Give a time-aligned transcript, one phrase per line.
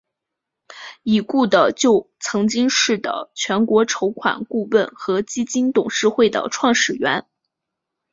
[1.03, 7.27] 已故的就曾经是的全国筹款顾问和基金董事会的创始成员。